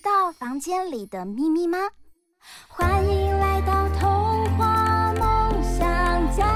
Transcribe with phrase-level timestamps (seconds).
[0.00, 1.76] 知道房间里的秘密吗？
[2.68, 6.46] 欢迎来到童话梦想家。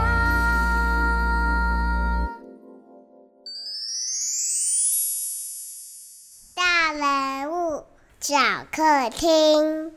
[6.55, 7.85] 大人物
[8.19, 8.35] 小
[8.73, 9.93] 客厅。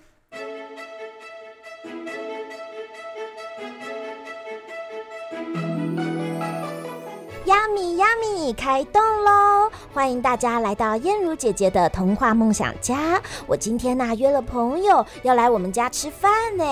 [7.45, 9.66] 呀米呀米，开动喽！
[9.97, 13.19] 欢迎大家来到燕如姐姐的童话梦想家。
[13.47, 16.63] 我今天呢、约了朋友要来我们家吃饭呢。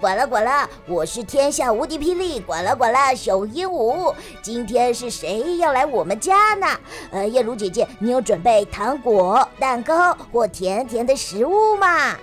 [0.00, 4.12] 管了管了，我是天下无敌霹雳管了管了小鹦鹉。
[4.42, 6.66] 今天是谁要来我们家呢？
[7.12, 12.16] 呃，燕如姐姐，你有准备糖果、蛋糕或甜甜的食物吗？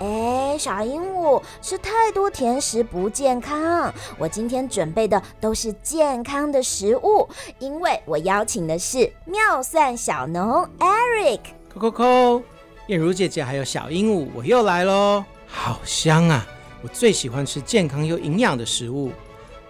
[0.00, 3.92] 哎，小鹦鹉，吃太多甜食不健康。
[4.16, 11.40] 我今天准备的都是健康的食物，因为我邀请的是妙算小农 Eric。
[11.68, 12.42] 扣扣扣，
[12.86, 15.22] 燕如姐姐还有小鹦鹉，我又来喽！
[15.46, 16.46] 好香啊！
[16.80, 19.12] 我最喜欢吃健康又营养的食物。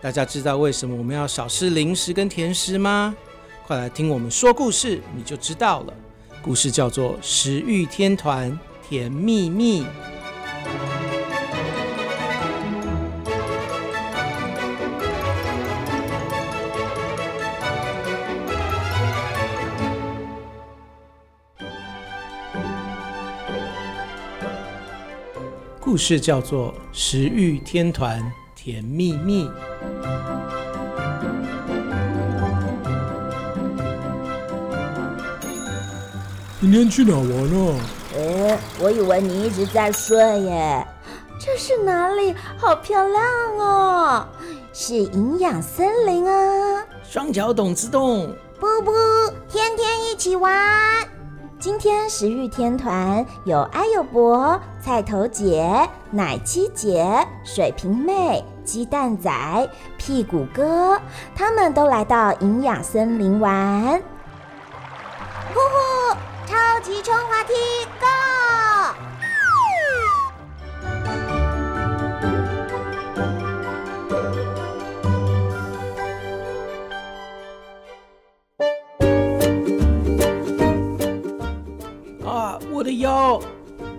[0.01, 3.17] 大家知道为什么我们要少吃零食跟甜食吗？
[3.67, 5.95] 快来听我们说故事，你就知道了。
[6.41, 8.57] 故事叫做《食欲天团
[8.89, 9.83] 甜蜜蜜》。
[25.91, 28.23] 故事叫做《食欲天团
[28.55, 29.45] 甜蜜蜜》。
[36.61, 38.00] 今天去哪玩呢？
[38.51, 40.85] 哎，我以为你一直在睡耶。
[41.39, 42.35] 这是哪里？
[42.59, 43.25] 好漂亮
[43.59, 44.27] 哦！
[44.73, 46.85] 是营养森林啊！
[47.05, 48.93] 双脚懂自动，不不，
[49.49, 50.53] 天天一起玩。
[51.61, 57.07] 今天食欲天团有艾有博、菜头姐、奶七姐、
[57.45, 59.31] 水瓶妹、鸡蛋仔、
[59.97, 61.01] 屁股哥，
[61.37, 64.03] 他们都来到营养森林玩。
[65.55, 66.17] 呼呼，
[66.49, 67.55] 超级冲滑梯
[82.81, 83.39] 我的腰，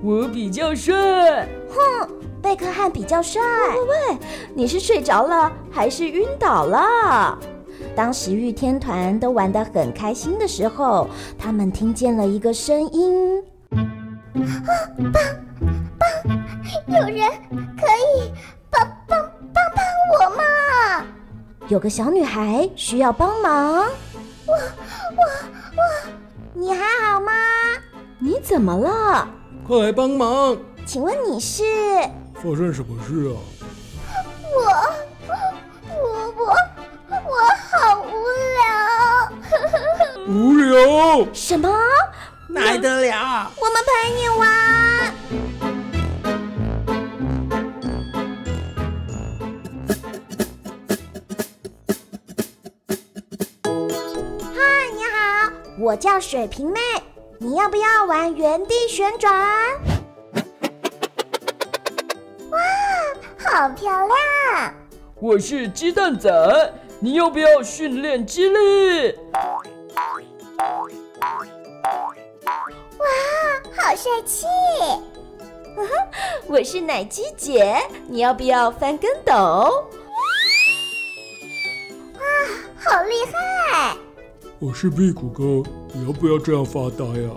[0.02, 1.47] 我比较帅。
[1.69, 2.09] 哼，
[2.42, 3.40] 贝克汉比较帅。
[3.40, 4.18] 喂喂喂，
[4.56, 7.38] 你是睡着了还是晕倒了？
[7.96, 13.78] 当食欲天团都玩得很开心的时候，他们听见了一个声音：啊，
[14.97, 15.14] 帮
[16.88, 17.30] 帮，有人
[17.78, 17.86] 可
[18.18, 18.34] 以
[18.72, 19.20] 帮帮
[19.53, 21.06] 帮帮我吗？
[21.68, 23.86] 有个小女孩需要帮忙。
[24.47, 25.22] 我我
[25.78, 25.81] 我，
[26.56, 27.31] 你还好吗？
[28.24, 29.28] 你怎么了？
[29.68, 30.56] 快来帮忙！
[30.86, 31.64] 请问你是？
[32.36, 33.34] 发生什么事啊？
[34.54, 34.62] 我
[35.90, 36.06] 我
[36.38, 36.54] 我
[37.09, 37.34] 我
[37.68, 38.12] 好无
[38.59, 38.62] 聊。
[40.30, 41.28] 无聊？
[41.34, 41.68] 什么？
[42.48, 43.52] 哪来得了？
[43.59, 44.48] 我们陪你玩。
[54.53, 54.59] 嗨，
[54.94, 56.80] 你好，我叫水瓶妹。
[57.43, 59.34] 你要不要玩原地旋转？
[62.52, 62.59] 哇，
[63.40, 64.72] 好漂亮！
[65.20, 66.29] 我是鸡蛋仔，
[66.99, 69.17] 你要不要训练肌力？
[72.99, 73.05] 哇，
[73.76, 74.46] 好 帅气！
[76.46, 77.76] 我是奶鸡姐，
[78.08, 79.34] 你要不要翻跟斗？
[79.34, 79.72] 哇，
[82.85, 83.97] 好厉害！
[84.63, 87.34] 我是屁股哥，你要不要这样发呆啊？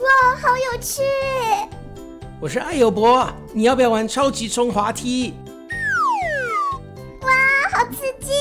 [0.00, 1.00] 哇，好有趣！
[2.40, 5.32] 我是艾有博，你要不要玩超级冲滑梯？
[7.22, 7.28] 哇，
[7.70, 8.32] 好刺激！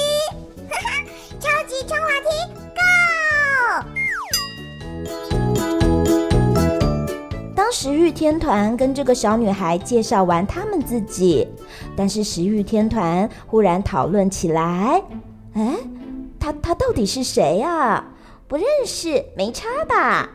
[0.68, 0.90] 哈哈，
[1.40, 2.30] 超级冲滑梯
[2.74, 2.82] ，Go！
[7.56, 11.48] 当时玉天团跟这个小女孩介绍完他们自己，
[11.98, 15.04] 但是食欲天团忽然讨论起来
[15.56, 15.76] ：“哎，
[16.40, 18.06] 她她到底是谁啊？
[18.48, 20.30] 不认识，没差吧？”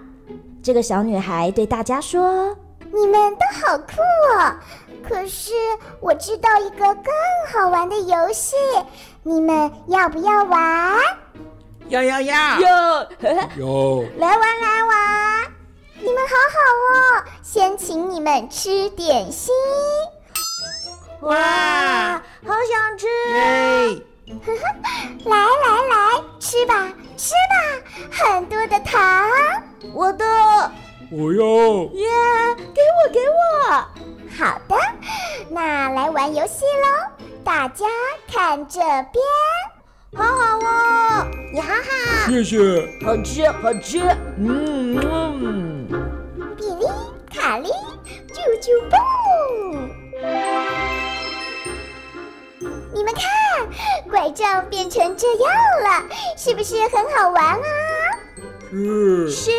[0.63, 2.57] 这个小女孩对大家说
[2.93, 4.01] ：“你们都好酷
[4.37, 4.55] 哦！
[5.09, 5.53] 可是
[6.01, 7.05] 我知道一个更
[7.53, 8.57] 好玩的游戏，
[9.23, 10.99] 你们要不要玩
[11.89, 13.03] ？”“要要要！”“要
[13.57, 14.05] ！”“有！
[14.19, 15.53] ”“来玩来玩
[16.01, 16.59] ！”“你们好好
[16.91, 19.53] 哦，先请你们吃点心。”
[21.23, 23.07] 哇，好想吃！
[25.25, 25.95] 来来来，
[26.41, 27.55] 吃吧吃吧，
[28.11, 29.31] 很多的糖。
[29.95, 30.25] 我的，
[31.13, 31.45] 我要。
[31.93, 32.09] 耶，
[32.75, 33.35] 给我给我。
[34.37, 34.77] 好的，
[35.49, 36.87] 那来玩游戏喽！
[37.45, 37.87] 大家
[38.33, 39.23] 看这边，
[40.17, 42.29] 好好哦，你好好。
[42.29, 42.59] 谢谢。
[43.05, 44.01] 好吃好吃，
[44.39, 45.87] 嗯嗯。
[46.57, 46.87] 比利
[47.33, 47.69] 卡利，
[48.33, 48.99] 啾啾蹦。
[53.03, 53.25] 你们看，
[54.09, 55.53] 拐杖变成这样
[55.83, 56.05] 了，
[56.37, 57.65] 是不是很好玩啊？
[58.71, 59.51] 是是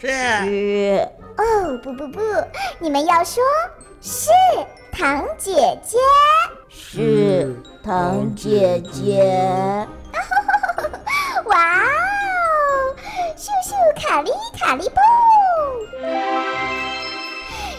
[0.00, 1.08] 是是。
[1.36, 2.20] 哦，不不不，
[2.78, 3.42] 你们要说
[4.00, 4.30] 是
[4.92, 5.98] 糖姐姐，
[6.70, 9.88] 是糖姐姐。
[11.46, 12.94] 哇哦，
[13.36, 15.02] 咻咻卡利卡利蹦，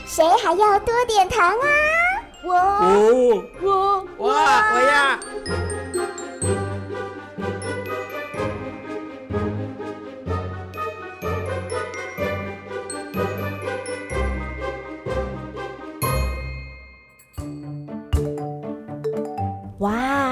[0.06, 1.68] 谁还要多点糖啊？
[2.46, 4.30] 我我我我我
[4.86, 5.20] 呀！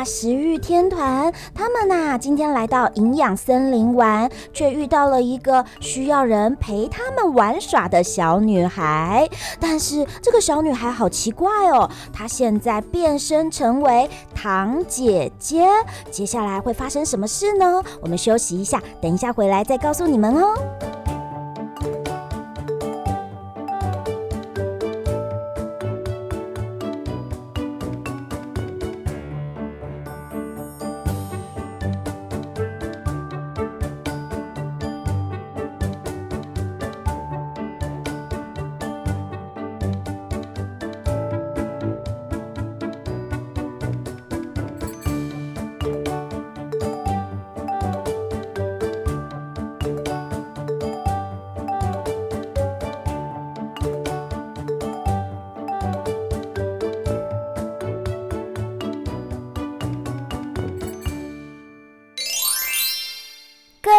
[0.04, 9.28] 食欲天团他们呐、今天来到营养森林玩，却遇到了一个需要人陪他们玩耍的小女孩。
[9.60, 15.68] 但是这个小女孩好奇怪哦，她现在变身成为糖姐姐，
[16.12, 17.82] 接下来会发生什么事呢？
[18.02, 21.03] 我们休息一下，等一下回来再告诉你们哦。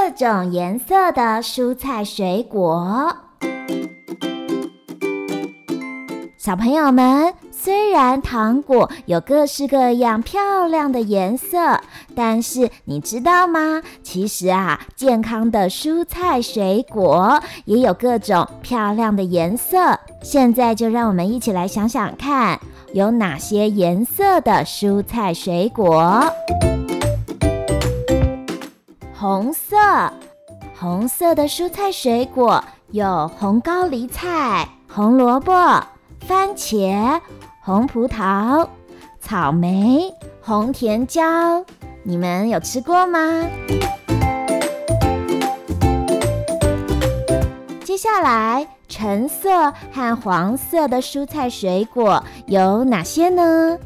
[0.05, 3.11] 各种颜色的蔬菜水果，
[6.37, 11.81] 小朋友们，虽然糖果有各式各样漂亮的颜色，
[12.15, 13.81] 但是你知道吗？
[14.03, 19.99] 其实啊，健康的蔬菜水果也有各种漂亮的颜色。
[20.23, 22.61] 现在就让我们一起来想想看，
[22.93, 26.31] 有哪些颜色的蔬菜水果？
[29.17, 29.77] 红色，
[30.77, 35.53] 红色的蔬菜水果有红高丽菜、红萝卜、
[36.27, 37.21] 番茄、
[37.63, 38.67] 红葡萄、
[39.21, 41.65] 草莓、红甜椒。
[42.03, 43.49] 你们有吃过吗？
[47.85, 53.79] 接下来，橙色和黄色的蔬菜水果有哪些呢？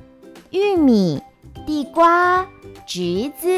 [0.50, 1.22] 玉米、
[1.66, 2.46] 地瓜、
[2.86, 3.48] 橘子。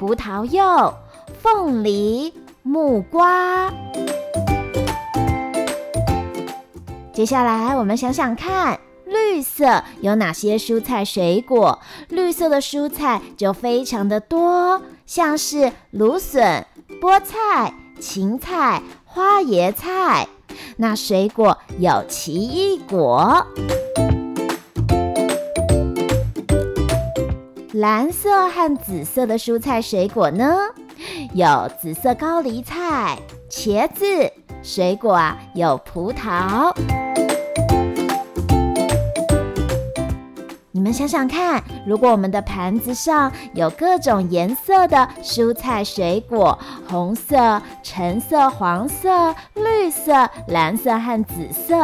[0.00, 0.94] 葡萄柚、
[1.42, 3.70] 凤梨、木瓜。
[7.12, 11.78] 接下来，我们想想看，绿色有哪些蔬菜水果？
[12.08, 16.64] 绿色的蔬菜就非常的多，像是芦笋、
[16.98, 20.26] 菠菜、芹菜、花椰菜。
[20.78, 23.46] 那水果有奇异果。
[27.80, 30.54] 蓝色和紫色的蔬菜水果呢？
[31.32, 31.46] 有
[31.80, 33.18] 紫色高丽菜、
[33.48, 34.04] 茄子，
[34.62, 36.74] 水果啊有葡萄。
[40.80, 46.58] 你们想想看，如果我们的盘子上有各种颜色的蔬菜水果，
[46.88, 51.76] 红色、橙色、黄色、绿色、蓝色和紫色，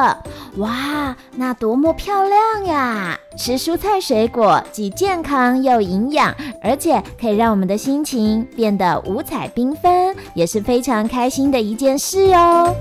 [0.56, 3.18] 哇，那多么漂亮呀！
[3.36, 12.74] 吃蔬菜水果既健康又营养，而且可以让我们的心情变得五彩缤纷，也是非常开心的一件事哟。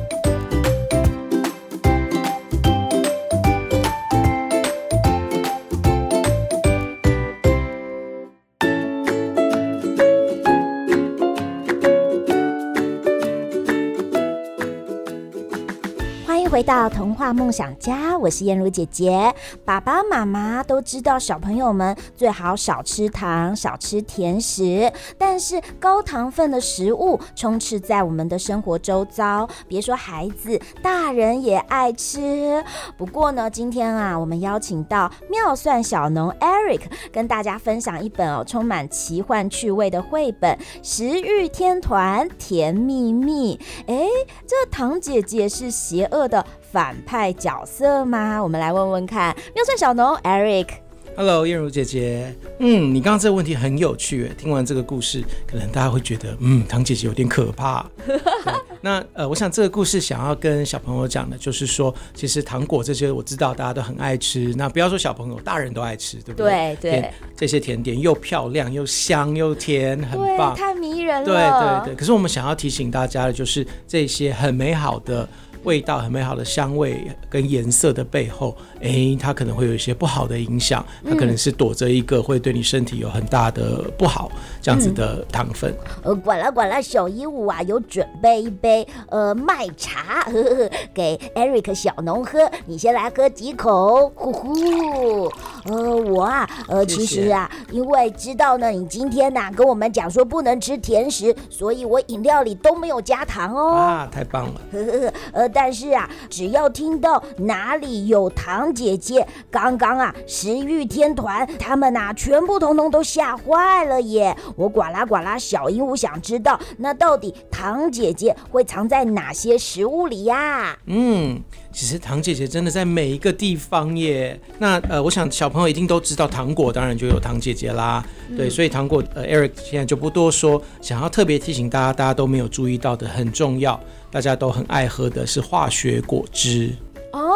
[16.56, 19.36] 回到童话梦想家，我是燕如姐姐。
[19.66, 24.90] 爸爸妈妈都知道，小朋友们最好少吃糖，少吃甜食。
[25.18, 32.64] 但是高糖分的食物充斥在我们的生活周遭，别说孩子，大人也爱吃。
[32.96, 43.58] 不过呢，今天啊，我们邀请到妙算小农 Eric 跟大家分享一本哦，充满奇幻趣味的绘本《食欲天团甜蜜蜜》。
[43.88, 44.08] 哎，
[44.48, 46.45] 这糖姐姐是邪恶的
[46.76, 48.38] 反派角色吗？
[48.44, 50.68] 我们来问问看，妙算小农 Eric。
[51.16, 52.36] Hello，燕如姐姐。
[52.60, 54.30] 嗯，你刚刚这个问题很有趣。
[54.38, 57.90] 听完这个故事，可能大家会觉得，嗯，糖姐姐有点可怕。
[58.84, 64.54] 那呃，我想这个故事想要跟小朋友讲的，就是说，其实糖果这些我知道大家都很爱吃。
[64.58, 66.78] 那不要说小朋友，大人都爱吃，对不对？
[66.82, 67.14] 对对。
[67.38, 71.26] 这些甜点又漂亮又香又甜，很棒，太迷人了。
[71.26, 71.96] 对对对。
[71.96, 75.26] 可是我们想要提醒大家的，就是这些很美好的。
[75.66, 84.32] 味道很美好的香味跟颜色的背后，哎、欸，它可能会有一些不好的影响，它可能是躲着一个会对你身体有很大的不好
[84.62, 85.74] 这样子的糖分。
[86.04, 95.32] 嗯、呃，管啦管啦，小鹦鹉啊，有准备一杯呃麦茶呵呵给 Eric 小农喝，你先来喝几口，呼呼。
[95.66, 103.74] 呃，我啊，呃，其实啊，因为知道呢，你今天呐、啊、跟我们讲说不能吃甜食，所以我饮料里都没有加糖哦。
[103.74, 104.62] 啊，太棒了。
[104.72, 105.55] 呵呵呃。
[105.56, 114.36] 但是啊，只要听到哪里有糖姐姐，刚刚啊，食欲天团他们呐、啊，全部通通都吓坏了耶！
[114.58, 120.78] 我呱啦呱啦，小鹦鹉想知道，那到底糖姐姐会藏在哪些食物里呀？
[120.88, 124.38] 嗯，其实糖姐姐真的在每一个地方耶。
[124.60, 128.04] 那呃，我想小朋友一定都知道，糖果当然就有糖姐姐啦。
[128.30, 133.80] 嗯、对，所以糖果呃，Eric 现在就不多说，想要特别提醒大家，大家都没有注意到的很重要。
[134.16, 136.74] 大家都很爱喝的是化学果汁
[137.12, 137.34] 哦，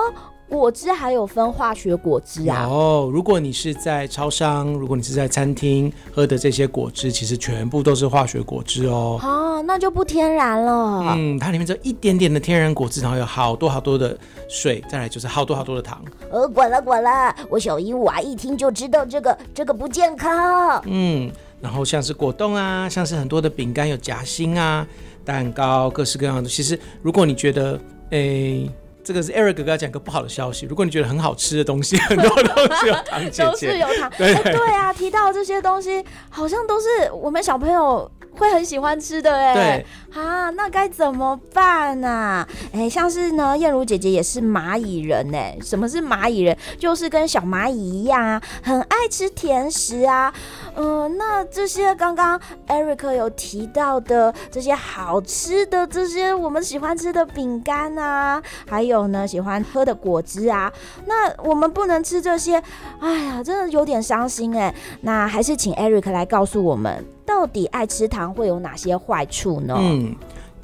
[0.48, 2.68] 果汁还有分化学果汁啊？
[2.70, 9.20] 哦，如果你是在超商，如果你是在餐厅喝的这些果汁，其实全部都是化学果汁哦。
[9.22, 11.04] 哦，那就不天然了。
[11.18, 14.18] 嗯，它里面只有一点点的天然果汁，然后有好多好多的
[14.48, 16.02] 水，再来就是好多好多的糖。
[16.32, 20.82] 呃，管了管了，我小鹦鹉啊，一听就知道这个这个不健康。
[20.86, 24.88] 嗯，然后像是果冻啊，像是很多的饼干有夹心啊。
[25.30, 26.50] 蛋糕，各式各样的。
[26.50, 28.72] 其实，如果你觉得，诶、欸，
[29.04, 30.66] 这个是 Eric 哥哥讲个不好的消息。
[30.66, 34.12] 如果你觉得很好吃的东西，很多东西有糖姐姐， 都是有糖。
[34.18, 34.34] 对
[34.74, 39.54] 啊，提到这些东西，好像都是我们小朋友会很喜欢吃的哎。
[39.54, 39.86] 对
[40.20, 42.48] 啊，那该怎么办啊？
[42.74, 45.56] 哎、欸，像是呢，燕如姐姐也是蚂蚁人哎。
[45.62, 46.58] 什么是蚂蚁人？
[46.80, 50.34] 就是跟小蚂蚁一样啊，很爱吃甜食啊。
[50.76, 60.72] 嗯、呃，那这些刚刚 Eric 有提到的这些好吃的这些我们喜欢吃的饼干啊，还有呢喜欢喝的果汁啊，
[61.06, 62.62] 那我们不能吃这些，
[63.00, 64.74] 哎呀，真的有点伤心哎。
[65.02, 69.76] 那还是请 Eric 来告诉我们，到底爱吃糖会有哪些坏处呢？
[69.78, 70.16] 嗯，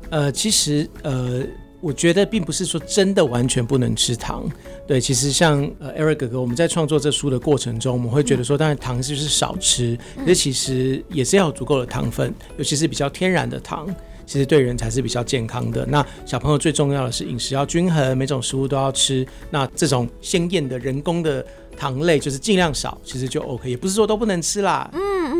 [0.10, 1.44] 呃，其实呃。
[1.82, 4.44] 我觉得并不是说真的完全不能吃糖，
[4.88, 13.88] 对，其实像呃 Eric 哥哥，我们在创作这书的过程中，我们会觉得说，当然糖就是少吃，可是其实也是要有足够的糖分，尤其是比较天然的糖，
[14.26, 15.86] 其实对人才是比较健康的。
[15.88, 21.46] 那小朋友最重要的是饮食要均衡，每种食物都要吃，那这种鲜艳的人工的。
[21.78, 24.90] 糖类就是尽量少，其实就 OK，也不是说都不能吃啦。
[24.94, 25.35] 嗯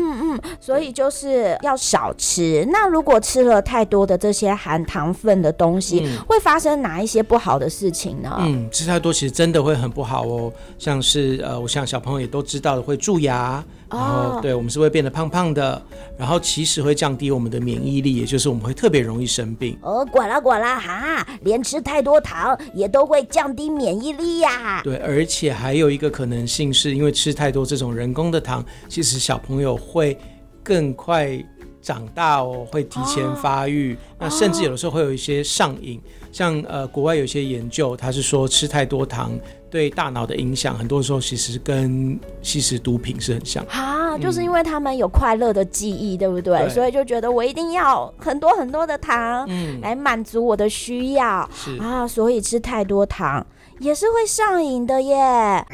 [0.60, 2.66] 所以就是要少吃。
[2.70, 8.36] 那如果吃了太多的这些含糖分的东西，嗯、会发生哪一些不好的事情呢？
[8.40, 10.52] 嗯，吃太多其实真的会很不好哦。
[10.78, 13.64] 像是呃，我想小朋友也都知道的，会蛀牙。
[13.88, 15.80] 然后，对，我们是会变得胖胖的，
[16.18, 19.78] 然后其实会降低我们的免疫力，也就是我们会特别容易生病。
[19.80, 24.80] 哦，管啦管啦哈，连吃太多糖也都会降低免疫力呀。
[24.82, 30.18] 对，而且还有一个可能性是因为吃太多这种人工的糖，其实小朋友会
[30.64, 31.40] 更快
[31.80, 36.00] 长大哦，会提前发育，哦、那甚至有的时候会有一些上瘾。
[36.36, 39.32] 像呃，国外有些研究，他是说吃太多糖
[39.70, 46.58] 对大脑的影响，很多时候其实跟吸食毒品是很像啊，就是因为他们有快乐的记忆，对不对？
[46.58, 53.46] 对，所以就觉得我一定要很多很多的糖，嗯，来满足我的需要，是啊，所以吃太多糖
[53.80, 55.16] 也是会上瘾的耶。
[55.16, 55.64] 哈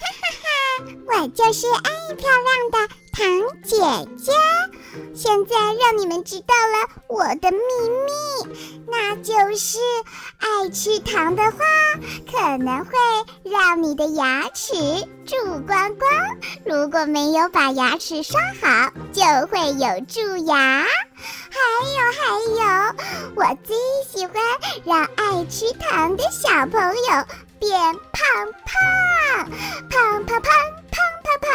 [0.00, 0.48] 哈哈，
[1.06, 2.78] 我就是爱漂亮的
[3.12, 3.22] 糖
[3.62, 3.76] 姐
[4.16, 4.32] 姐。
[5.14, 7.58] 现在让你们知道了我的秘
[8.06, 9.78] 密，那就是
[10.38, 11.58] 爱吃糖的话，
[12.30, 12.92] 可能会
[13.44, 14.74] 让你的牙齿
[15.26, 16.10] 蛀光光。
[16.64, 20.84] 如果没有把牙齿刷好，就会有蛀牙。
[21.50, 21.58] 还
[21.96, 22.20] 有还
[22.54, 22.94] 有，
[23.34, 23.76] 我最
[24.08, 24.34] 喜欢
[24.84, 27.24] 让爱吃糖的小朋友
[27.58, 27.70] 变
[28.12, 29.50] 胖胖，
[29.90, 30.52] 胖胖胖
[30.90, 31.50] 胖胖胖，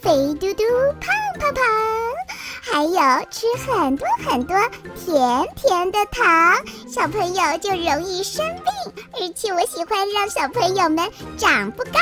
[0.00, 0.64] 肥嘟嘟
[1.00, 1.64] 胖胖胖。
[2.72, 4.56] 还有吃很多很多
[4.94, 6.56] 甜甜的糖，
[6.88, 9.04] 小朋友就容易生病。
[9.12, 11.98] 而且我喜欢让小朋友们长不高。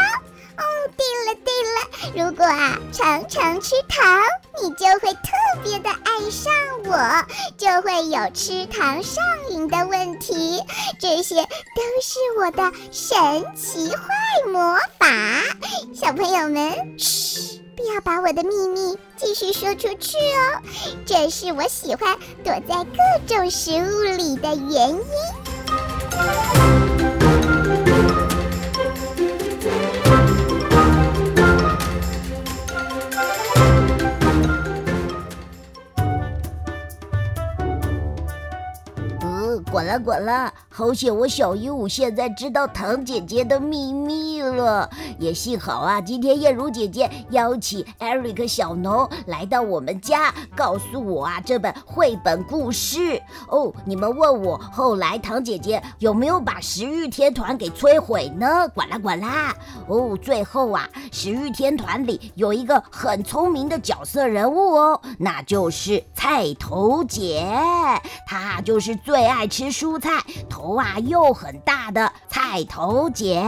[0.58, 0.64] 哦，
[0.96, 4.20] 对了对了，如果啊常常吃糖，
[4.60, 5.30] 你就会特
[5.62, 6.52] 别的爱上
[6.84, 7.24] 我，
[7.56, 10.60] 就会有吃糖上瘾的问题。
[10.98, 14.04] 这些都是我的神奇坏
[14.50, 15.06] 魔法，
[15.94, 16.98] 小朋友们，
[17.94, 20.62] 要把我的秘密继续说出去哦，
[21.06, 25.00] 这是我喜欢躲在各种食物里的原因。
[39.70, 44.88] 滚了滚了，好险我小鹦鹉现在知道糖姐姐的秘密了。
[45.18, 53.20] 也幸好啊，今天燕如姐姐邀请 Eric 小农来到我们家，告诉我啊这本绘本故事。
[53.48, 58.68] 哦，你们问我后来糖姐姐有没有把食欲天团给摧毁呢？
[58.68, 59.52] 管啦管啦。
[59.88, 67.44] 哦，最后啊，食欲天团里有一个很聪明的角色人物哦，那就是菜头姐，
[68.28, 69.48] 她就是最爱。
[69.48, 70.10] 吃蔬菜，
[70.46, 73.42] 头啊又很大的菜头姐，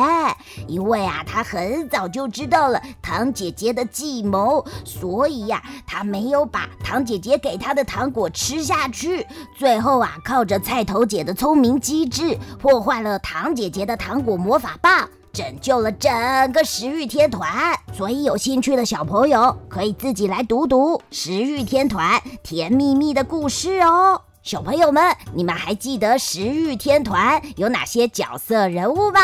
[0.67, 9.27] 因为啊，她很早就知道了糖姐姐的计谋，所以呀、她没有把糖姐姐给她的糖果吃下去。
[9.57, 16.11] 最后啊，靠着菜头姐的聪明机智，破坏了糖姐姐的糖果魔法棒，拯救了整
[16.53, 17.79] 个食欲天团。
[17.93, 24.23] 所以有兴趣的小朋友可以自己来读读食欲天团甜蜜蜜的故事哦。
[24.43, 29.21] 小朋友们，你们还记得食欲天团有哪些角色人物吗？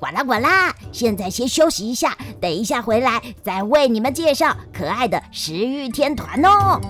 [0.00, 6.80] 管啦管啦，现在先休息一下，等一下回来再为你们介绍可爱的食欲天团哦。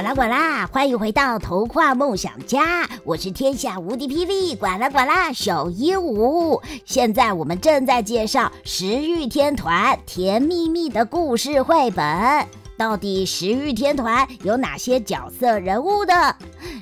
[0.00, 6.58] 管啦管啦，欢迎回到童话梦想家，我是天下无敌霹雳管啦管啦小鹦鹉。
[6.86, 12.48] 现在我们正在介绍食欲天团甜蜜蜜的故事绘本。
[12.78, 16.34] 到底食欲天团有哪些角色人物呢？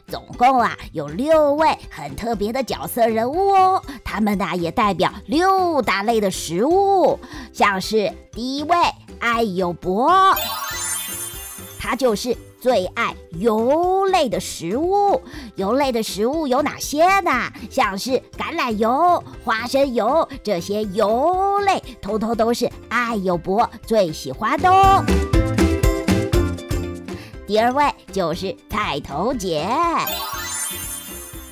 [0.06, 7.18] 总共啊有六位很特别的角色人物哦，他们呢也代表六大类的食物，
[7.52, 8.76] 像是第一位
[9.18, 10.08] 艾友博，
[11.80, 12.38] 他就是。
[12.60, 15.22] 最爱油类的食物，
[15.54, 17.52] 油类的食物有哪些呢？
[17.70, 25.04] 像是橄榄油、花生油这些油类，通通都是艾友博最喜欢的哦。
[27.46, 29.66] 第二位就是菜头姐，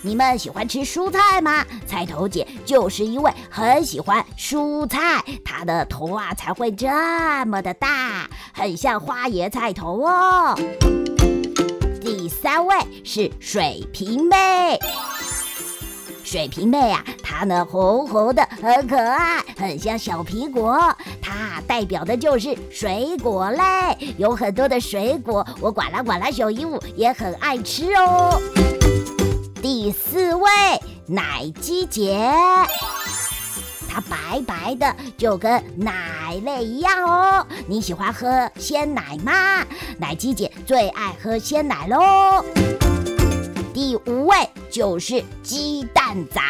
[0.07, 1.66] 你们喜欢吃蔬菜吗？
[1.85, 6.87] 菜头姐就是因为很喜欢蔬菜，她的头啊才会这
[7.47, 10.57] 么的大，很像花椰菜头哦。
[12.01, 14.79] 第三位是水瓶妹，
[16.23, 20.79] 水瓶妹啊，她呢红红的，很可爱，很像小苹果。
[21.21, 23.61] 它代表的就是水果类，
[24.19, 28.40] 有很多的水果，我管啦管啦小鹦鹉也很爱吃哦。
[29.62, 30.51] 第四位
[31.07, 32.19] 奶鸡姐。
[33.88, 37.47] 它白白的，就跟奶类一样哦。
[37.66, 39.64] 你喜欢喝鲜奶吗？
[39.99, 42.45] 奶鸡姐最爱喝鲜奶喽。
[43.73, 44.37] 第五位
[44.71, 46.40] 就是鸡蛋仔，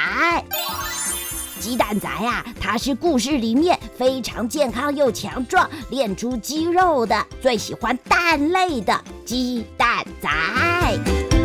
[1.60, 11.35] 鸡蛋仔啊，它是故事里面非常健康又强壮，练出肌肉的，最喜欢蛋类的鸡蛋仔。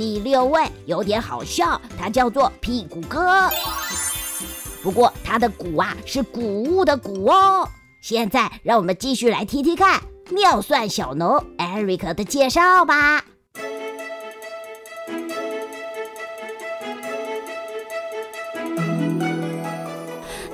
[0.00, 3.50] 第六位有点好笑，它叫做屁股哥。
[4.82, 7.68] 不过它的鼓啊是谷物的谷哦。
[8.00, 13.22] 现在让我们继续来听听看妙算小农 Eric 的介绍吧。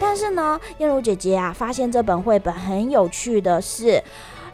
[0.01, 4.03] 但是呢，燕如姐姐啊，发现这本绘本很有趣的是，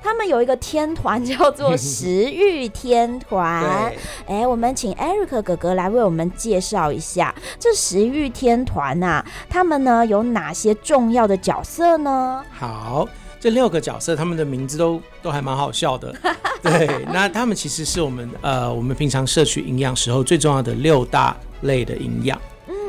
[0.02, 3.92] 他们有一个天团叫做 食欲天团。
[4.26, 12.44] 哎，我们请 Eric 哥哥来为我们介绍一下这食欲天团啊，他们呢有哪些重要的角色呢？
[12.50, 16.14] 好，这六个角色，他们的名字都都还蛮好笑的。
[16.62, 22.40] 对，那他们其实是我们呃，我们平常摄取营养时候最重要的六大类的营养。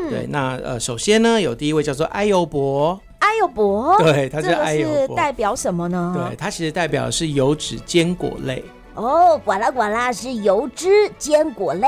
[0.10, 6.14] 对，那呃，首先呢，有第一位叫做艾优伯，艾优伯，对，它是艾优伯，这个是代表什么呢？
[6.14, 8.62] 对，它其实代表的是油脂坚果类。
[8.96, 11.88] 哦，管啦管啦是油脂坚果类。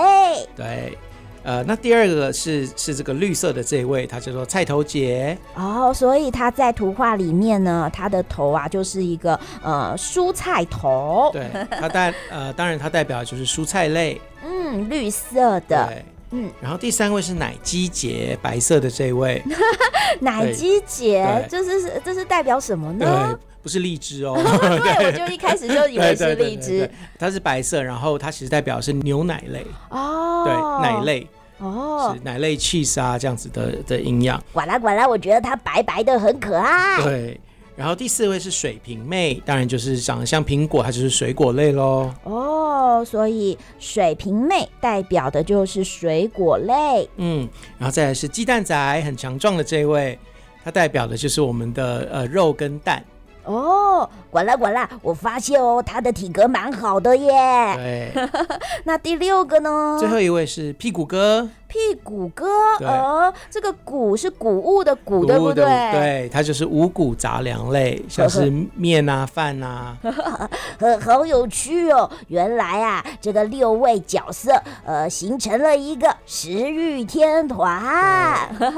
[0.55, 0.97] 对，
[1.43, 5.37] 呃，那第二个是是这个绿色的这一位，它叫做菜头姐。
[5.55, 11.29] 哦，所以它在图画里面呢，它的头啊就是一个呃蔬菜头。
[11.33, 14.21] 对，它代呃当然它代表的就是蔬菜类。
[14.41, 15.85] 嗯，绿色的。
[15.87, 16.05] 对。
[16.35, 19.41] 嗯，然后第三位是奶鸡姐，白色的这位。
[20.19, 23.33] 奶鸡姐，这是这是代表什么呢？
[23.33, 24.35] 对，不是荔枝哦。
[24.83, 26.89] 对，我就一开始就以为是荔枝。
[27.17, 31.27] 它是白色，然后它其实代表的是牛奶类哦，对，奶类
[31.59, 34.41] 哦，是奶类 cheese 啊这样子的的营养。
[34.51, 37.01] 管啦管啦，我觉得它白白的很可爱。
[37.01, 37.39] 对。
[37.75, 42.09] 然后第四位是水瓶妹，当然就是长得像苹果，它就是水果类喽。
[42.23, 47.09] 哦，所以水瓶妹代表的就是水果类。
[47.17, 50.17] 嗯，然后再来是鸡蛋仔，很强壮的这一位，
[50.63, 53.03] 它代表的就是我们的呃肉跟蛋。
[53.43, 57.29] 哦，管啦管啦，我发现哦，他的体格蛮好的耶。
[57.75, 58.11] 对，
[58.85, 59.97] 那第六个呢？
[59.99, 61.47] 最后一位是屁股哥。
[61.75, 62.47] 屁股歌，
[62.79, 65.65] 呃，这个谷是谷物的谷，对不对？
[65.65, 69.97] 对，它就是五谷杂粮类， 像是面啊、饭啊，
[70.79, 72.09] 很好有趣哦。
[72.29, 74.53] 原来啊，这个六位角色，
[74.85, 77.83] 呃，形成了一个食欲天团。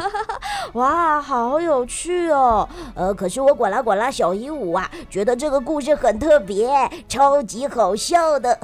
[0.74, 2.68] 哇，好有趣哦。
[2.96, 6.68] 呃，可是我管啦管啦小鹦鹉啊，觉得这个故事很特别，
[7.08, 8.58] 超级好笑的。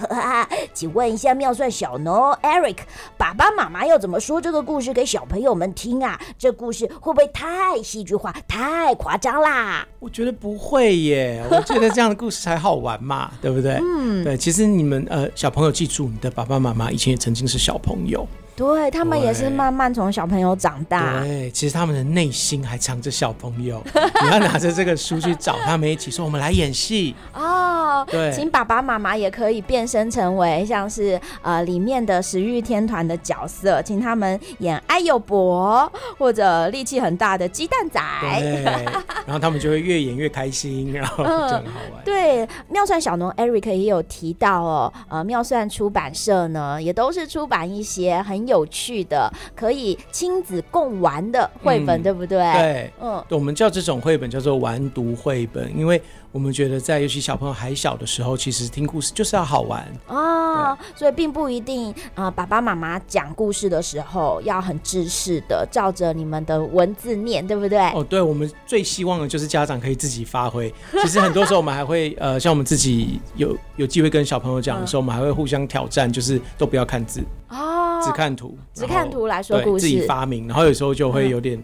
[0.74, 2.78] 请问一下妙算小农 Eric，
[3.16, 6.18] 爸爸妈妈要怎么说这个故事给小朋友们听啊？
[6.40, 9.86] 这故事会不会太戏剧化、太夸张啦？
[10.00, 13.78] 我觉得不会耶， 我觉得这样的故事才好玩嘛，对不对？
[13.82, 14.38] 嗯，对。
[14.38, 18.26] 其实你们呃，小朋友记住，你的爸爸妈妈以前也曾经是小朋友。
[18.56, 21.22] 对，他们也是慢慢从小朋友长大。
[21.22, 23.82] 对，其实他们的内心还藏着小朋友。
[24.22, 38.00] 你要拿着这个书去找他们一起说：“我们来演戏。”哦，对，请爸爸妈妈也可以变身成为像是呃里面的食欲天团的角色，请他们演艾优伯或者力气很大的鸡蛋仔。
[38.30, 38.64] 对，
[39.26, 41.96] 然后他们就会越演越开心，然后就很好玩。
[41.96, 48.43] 嗯、对，妙算小农 Eric 也有提到哦，呃，妙算出版社呢也都是出版一些很。
[48.48, 52.38] 有趣的，可以亲子共玩的绘本，嗯、对不对？
[52.54, 56.02] 对，嗯，我们叫这种绘本叫做玩读绘本，因为
[56.34, 67.78] 我们觉得在尤其小朋友还小的时候，其实听故事就是要好玩啊，对所以并不一定啊、呃，爸爸妈妈讲故事的时候要很知识的，照着你们的文字念，对不对？
[67.92, 70.74] 哦，对，我们最希望的就是家长可以自己发挥。
[71.04, 81.64] 其实很多时候我们还会呃，像我们自己有有机会跟小朋友讲的时候，嗯、我们还会互相挑战，就是都不要看字哦，只看图，只看图来说故事，自己发明，然后有时候就会有点。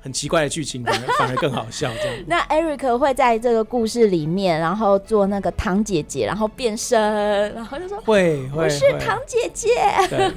[0.00, 1.90] 很奇怪的剧情，反而反而更好笑。
[2.02, 9.68] 这样， 那 Eric 会在这个故事里面，然后做那个唐姐姐，然后变身，然后就说会会，我是唐姐姐，
[10.08, 10.32] 对，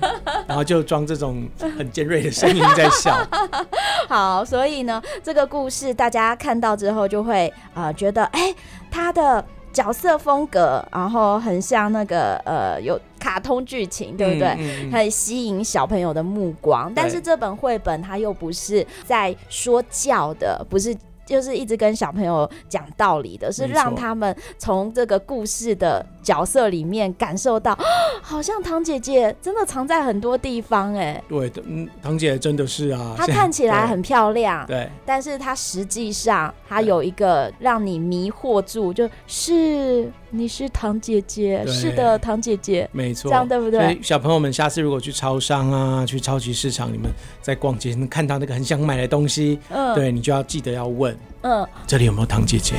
[0.48, 1.48] 然后就装这种
[1.78, 3.18] 很尖锐的声音在笑。
[4.10, 8.56] 好，所以呢，这个故事大家看到之后就会啊、呃、觉得，哎、欸，
[8.92, 9.44] 他的。
[9.74, 14.48] 角色风格，然后很像那个呃，有卡通剧情，对不对？
[14.60, 16.90] 嗯嗯、很吸引小朋友的目光。
[16.96, 20.96] 但是这本绘本它又不是在说教的，不是。
[21.26, 27.78] 就是一直跟小朋友讲道理的，是让他们从这个故事的角色里面感受到，
[28.22, 31.22] 好像唐姐姐真的藏在很多地方哎。
[31.28, 33.16] 对的，嗯，唐姐真的是啊。
[33.18, 43.80] 她看起来很漂亮，对，但是她实际上她有一个让你迷惑住，就是你是唐姐姐，是的，唐姐姐，没错，这样对不对？
[43.80, 52.74] 所以小朋友们下次如果去超商啊，去超级市场，你们在逛街能看到那个很想买的东西，嗯，对你就要记得要问，嗯，这里有没有唐姐姐？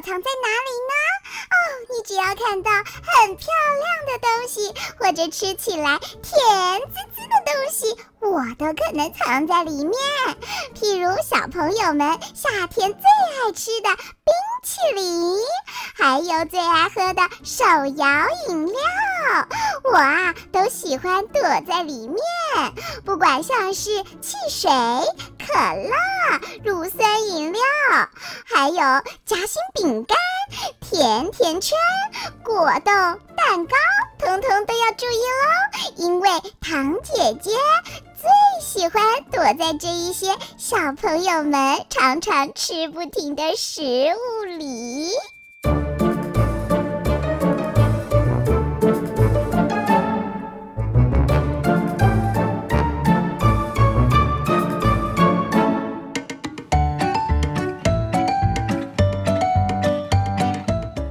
[0.00, 0.94] 藏在哪里呢？
[1.50, 1.56] 哦，
[1.90, 9.92] 你只要看到很漂亮的东西，或者吃起来甜滋滋的东西，我都可能藏在里面。
[10.74, 15.36] 譬如小朋友们夏天最爱吃的冰淇淋，
[15.96, 18.74] 还有最爱喝的手摇饮料，
[19.84, 22.18] 我啊都喜欢躲在里面。
[23.04, 24.70] 不管像是汽水、
[25.46, 25.92] 可乐、
[26.64, 27.62] 乳酸饮料，
[28.44, 28.76] 还有
[29.24, 30.16] 夹心饼干、
[30.80, 31.76] 甜甜圈、
[32.42, 32.92] 果冻、
[33.36, 33.76] 蛋糕，
[34.18, 36.28] 通通都要注意喽，因为
[36.60, 37.50] 糖姐姐
[38.20, 38.28] 最
[38.60, 40.26] 喜欢躲在这一些
[40.56, 45.10] 小朋友们常常吃不停的食物里。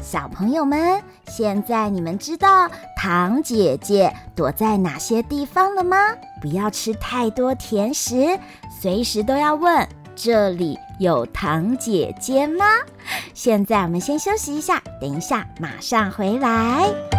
[0.09, 5.97] 小朋友们，现在你们知道糖姐姐躲在哪些地方了吗？
[6.41, 8.39] 不要吃太多甜食，
[8.79, 12.63] 随时都要问：这里有糖姐姐吗？
[13.33, 17.16] 现在我们先休息一下，等一下马上回来。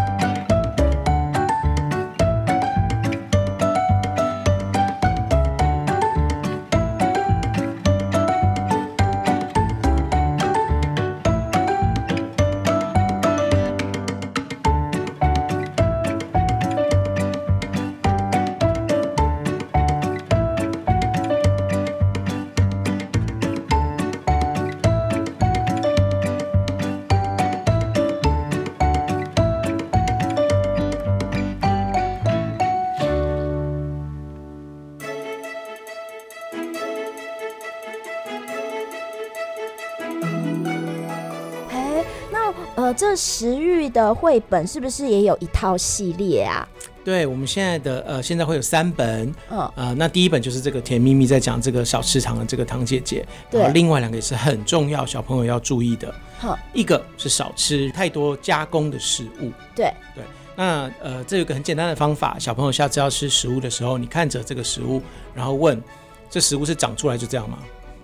[43.18, 46.66] 食欲的绘本是不是也有一套系列啊？
[47.04, 53.60] 对，我们现在的呃，现在会有三本，嗯，呃，那第一本就是这个甜蜜蜜在讲这个小吃堂的这个堂姐姐，对。
[53.60, 59.92] 然后另外两个也是很重要，小朋友要注意的，好，一个是少吃太多加工的食物，对。
[60.14, 60.22] 对，
[60.54, 65.02] 那呃，这有个很简单的方法，小朋友下次要吃食物的时候，你看着这个食物，
[65.34, 65.82] 然后问，
[66.30, 67.58] 这食物是长出来就这样吗？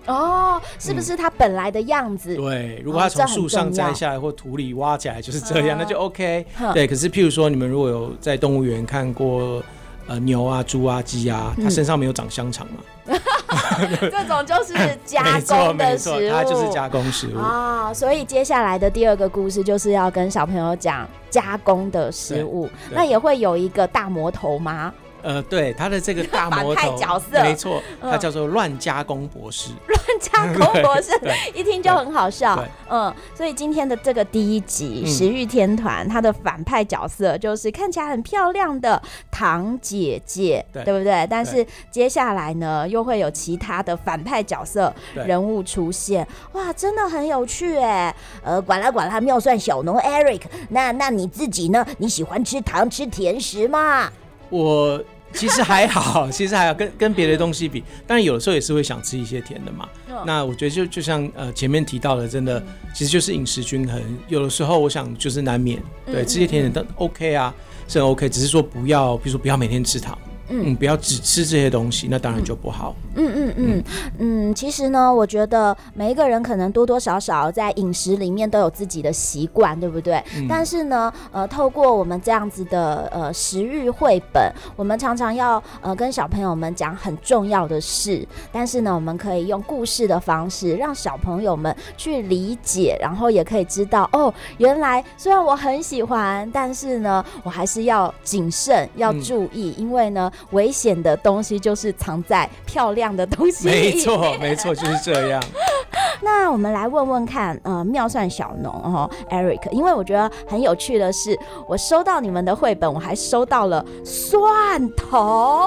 [0.07, 2.35] 哦，是不是它本来的样子？
[2.35, 6.45] 对，如果它从树上摘下来或土里挖起来就是这样，那就 OK。
[6.73, 9.63] 对，可是譬如说，你们如果有在动物园看过
[10.07, 12.83] 呃牛啊、猪啊、鸡啊，它身上没有长香肠嘛？
[14.01, 14.73] 这种就是
[15.05, 17.93] 加工的食物，它就是加工食物啊。
[17.93, 24.93] 所以接下来的第二个故事就是要跟小朋友讲加工的食物，那也会有一个大魔头吗？
[25.25, 29.71] 呃，对，他的这个大魔头反派角色，没错，他叫做乱加工博士。
[29.89, 31.11] 乱加工博士，
[31.55, 32.63] 一听就很好笑。
[32.87, 41.25] 嗯，所以今天的这个第一集《食欲天团》，他的反派角色就是看起来很漂亮的唐姐姐，对不对？
[41.27, 46.25] 但是接下来呢，又会有其他的反派角色人物出现。
[46.51, 48.15] 哇，真的很有趣哎。
[48.43, 51.83] 呃，管啦管啦，妙算小农 Eric，那那你自己呢？
[51.97, 54.11] 你喜欢吃糖吃甜食吗？
[54.51, 55.03] 我。
[55.35, 59.87] 其实还好， 其实还好，跟跟别的东西比，当然有的时候也是会想吃一些甜的嘛。
[60.09, 64.01] 哦、那我觉得就就像呃前面提到的，真的其实就是饮食均衡。
[64.27, 67.53] 有的时候我想就是难免，对，吃些甜点都 OK 啊，
[67.87, 70.17] 是很 OK，只是说不要，比如说不要每天吃糖。
[70.49, 72.95] 嗯，不要只吃这些东西，那当然就不好。
[73.15, 73.83] 嗯嗯嗯
[74.19, 80.23] 嗯，其实呢，我觉得每一个人可能多多少少在饮食里面都有自己的习惯，对不对？
[80.35, 100.31] 嗯、但是呢，呃，透过我们这样子的呃食育绘本，我们常常要呃跟小朋友们讲很重要的事，但是呢，我们可以用故事的方式让小朋友们去理解，然后也可以知道哦，原来虽然我很喜欢，但是呢，我还是要谨慎，要注意，嗯、因为呢。
[100.51, 103.75] 危险的东西就是藏在漂亮的东西里。
[103.75, 105.41] 没错，没错，就是这样。
[106.21, 115.65] 那我们来问问看，呃，妙算小农哦，Eric，因为我觉得很有趣的是，我收到你们的绘本，我还收到了蒜头。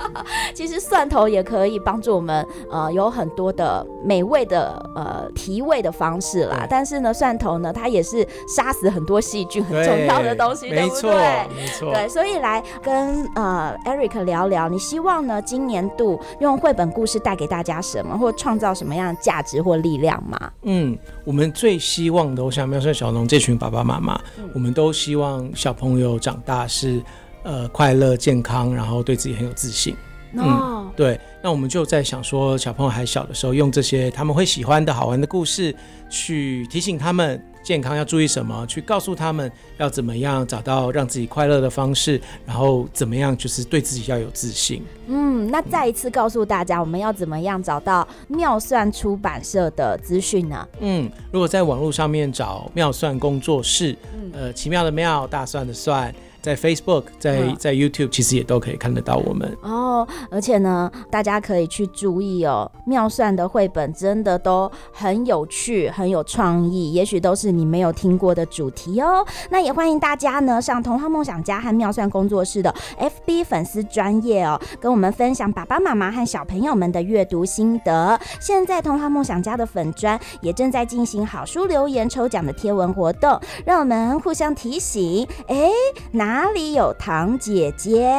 [0.54, 6.66] 其实蒜头也可以帮助我们，呃，有很多的美味的呃提味的方式啦。
[6.68, 11.10] 但是呢，蒜头呢，它也是杀死很多细菌很重要的东西，对，对不对？
[11.10, 11.92] 没错，没错。
[11.92, 20.52] 对，所以来跟呃 Eric 聊聊，你希望呢今年度用绘本故事带给大家什么，或创造什么样的价值或力量吗？
[20.62, 27.02] 嗯，我们最希望的，我想妙算小龙这群爸爸妈妈，嗯、我们都希望小朋友长大是
[27.42, 29.94] 呃快乐健康，然后对自己很有自信。
[30.36, 31.20] 哦、嗯，对。
[31.42, 35.74] 那我们就在想说，小朋友还小的时候，用这些他们会喜欢的好玩的故事，
[36.08, 44.82] 去提醒他们健康要注意什么，去告诉他们要怎么样找到让自己快乐的方式，然后怎么样就是对自己要有自信。
[45.06, 50.68] 嗯，那再一次告诉大家，我们要怎么样找到妙算出版社的资讯呢？
[50.80, 56.14] 嗯，如果在网络上面找妙算工作室，嗯、呃，奇妙的妙，大蒜的蒜。
[56.42, 60.06] 在 Facebook，在在 YouTube，其实也都可以看得到我们哦。
[60.28, 69.24] 而且呢，大家可以去注意哦，妙算的绘本真的都很有趣，很有创意，也许都是你没有听过的主题哦。
[69.50, 78.18] 那也欢迎大家呢上童话梦想家和妙算工作室的 FB 粉丝专业哦，跟我们分享爸爸妈妈和小朋友们的阅读心得。
[78.40, 85.24] 现在童话梦想家的粉专也正在进行好书留言抽奖的贴文活动，让我们互相提醒。
[85.46, 85.70] 哎，
[86.10, 86.31] 拿。
[86.32, 88.10] 哪里有糖姐姐？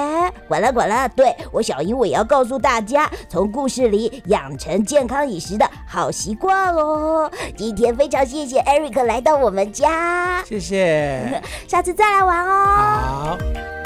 [0.48, 7.32] 管了管了，对，我小鹦鹉也要告诉大家，从故事里养成健康饮食的好习惯哦。
[7.58, 13.36] 今天非常谢谢 Eric 来到我们家，谢谢， 下次再来玩哦。
[13.36, 13.83] 好。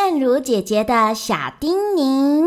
[0.00, 2.46] 燕如姐姐的小叮咛。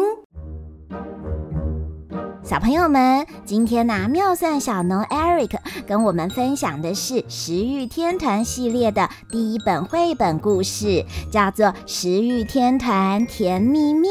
[2.43, 14.10] 小朋友们，今天呢、妙算小农 Eric 跟我们分享的是食欲天团系列的第一本绘本故事，叫做《食欲天团甜蜜蜜》。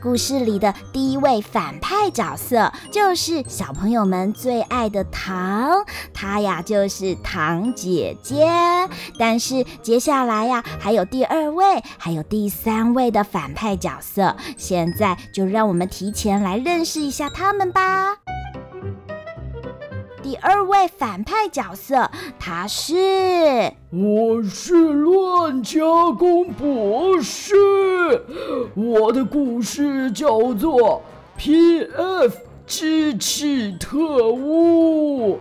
[0.00, 8.46] 故事里的第一位反派角色就是小朋友们最爱的糖，她呀就是糖姐姐。
[9.18, 14.36] 但是接下来呀，还有第二位，还有第三位的反派角色。
[14.56, 17.47] 现在就让我们提前来认识一下他。
[17.48, 18.14] 他们吧。
[20.22, 25.80] 第二位反派角色，他是，我是乱加
[26.18, 27.54] 工博士。
[28.74, 31.02] 我的故事叫做
[31.38, 32.36] P.F.
[32.66, 35.40] 机器特务。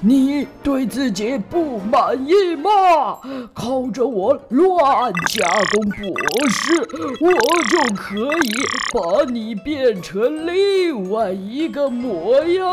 [0.00, 3.18] 你对自己不满意吗？
[3.52, 6.80] 靠着我乱加工博士，
[7.20, 7.32] 我
[7.68, 8.52] 就可以
[8.94, 12.64] 把你变成另外一个模样。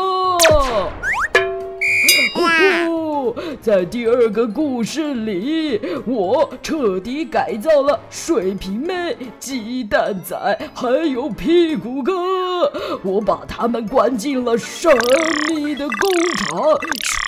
[2.34, 10.36] 哦，在第二个故事里，我彻底改造了水瓶妹、鸡蛋仔
[10.74, 12.12] 还有屁股哥，
[13.02, 14.90] 我把他们关进了神
[15.48, 17.25] 秘的工厂。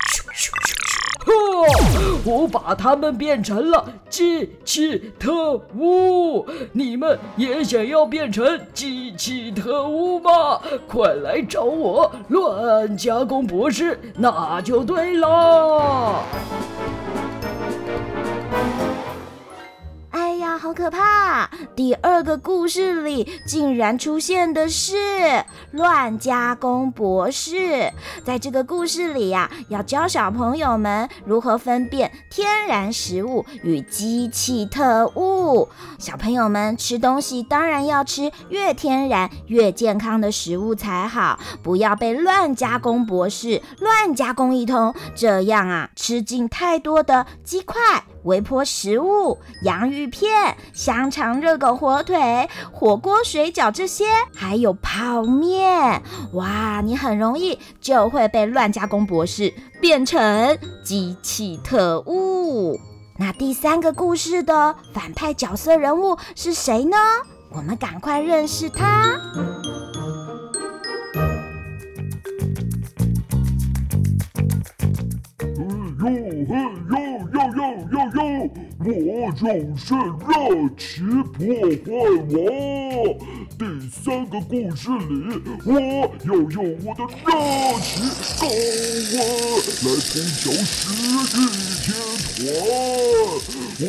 [2.29, 10.61] 我把他们变成了机器特务，你们也想要变成机器特务吗？
[10.87, 16.23] 快来找我，乱加工博士，那就对了。
[20.59, 21.49] 好可怕！
[21.77, 24.97] 第二个故事里竟然出现的是
[25.71, 27.93] 乱加工博士。
[28.25, 35.69] 在这个故事里呀、要教小朋友们如何分辨天然食物与机器特务。
[35.97, 47.77] 小朋友们吃东西当然要吃越天然越健康的食物才好，不要被乱加工博士乱加工一通，这样啊，吃进太多的鸡块。
[48.25, 56.03] 微波食物、洋芋片、香肠、热狗、火腿、火锅、水饺这些，还有泡面，
[56.33, 56.81] 哇！
[56.81, 62.79] 你很容易就会被乱加工博士变成机器特务。
[63.19, 66.97] 那第三个故事的反派角色人物是谁呢？
[67.51, 69.19] 我们赶快认识他。
[78.91, 79.45] 我就
[79.77, 79.93] 是
[80.27, 80.33] 热
[80.79, 81.03] 奇
[81.35, 81.45] 破
[81.85, 81.89] 坏
[82.33, 82.35] 王。
[83.59, 85.13] 第三个故事里，
[85.67, 85.71] 我
[86.25, 87.29] 要用我的热
[87.83, 87.87] 奇
[88.41, 88.43] 高
[89.13, 89.15] 温
[89.85, 90.11] 来烹
[90.41, 90.73] 调十
[91.37, 91.39] 亿
[91.85, 91.87] 天
[92.35, 92.41] 团。
[93.81, 93.85] 我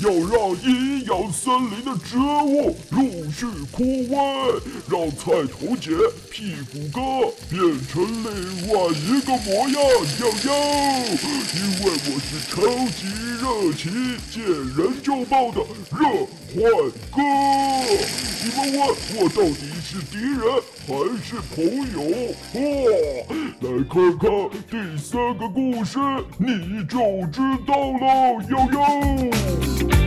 [0.00, 0.34] 要让
[0.64, 0.68] 一
[1.10, 4.14] 养森林的植物陆续枯萎，
[4.88, 5.90] 让菜头姐、
[6.30, 7.00] 屁股哥
[7.50, 7.58] 变
[7.88, 8.30] 成另
[8.68, 9.74] 外一个模样，
[10.20, 10.48] 哟哟！
[11.52, 12.54] 因为我是超
[12.94, 13.00] 级
[13.40, 13.42] 热
[13.72, 13.82] 情、
[14.30, 14.40] 见
[14.76, 16.06] 人就爆的热
[16.46, 16.60] 坏
[17.10, 17.18] 哥。
[18.42, 18.80] 你们问
[19.16, 20.40] 我到底是敌人
[20.86, 20.88] 还
[21.24, 21.58] 是朋
[21.92, 21.98] 友？
[22.54, 22.56] 哦，
[23.62, 24.30] 来看看
[24.70, 25.98] 第三个故事，
[26.38, 26.96] 你就
[27.32, 29.99] 知道了，哟哟！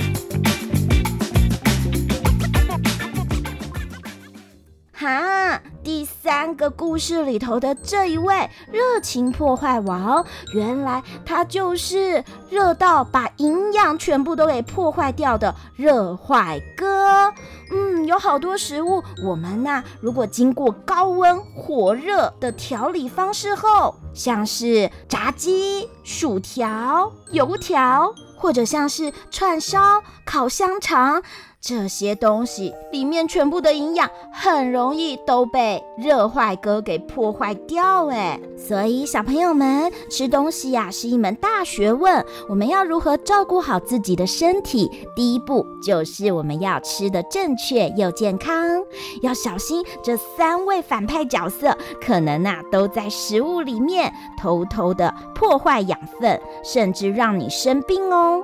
[5.03, 17.33] 哈，第三个故事里头的这一位热情破坏王，原来他就是热到把营养全部都给破坏掉的热坏哥。
[17.69, 31.21] 嗯，有好多食物，我们呐，如果经过高温火热的调理方式后，像是炸鸡、薯条、油条，或者像是串烧、烤香肠。
[31.65, 42.25] 这些东西里面全部的营养很容易都被热坏哥给破坏掉哎，所以小朋友们吃东西呀是一门大学问。
[42.49, 44.91] 我们要如何照顾好自己的身体？
[45.15, 48.83] 第一步就是我们要吃的正确又健康。
[49.21, 58.43] 要小心这三位反派角色可能呐都在食物里面偷偷的破坏养分，甚至让你生病哦。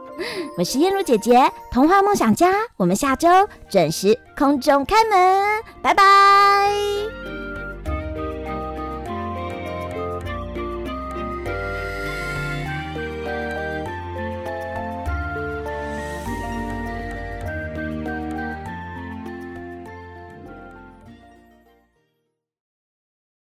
[0.58, 3.09] 我是燕如姐姐，童话梦想家，我们下。
[3.10, 3.28] 下周
[3.68, 7.39] 准时空中开门，拜拜。